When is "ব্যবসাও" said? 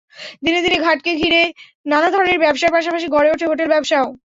3.73-4.07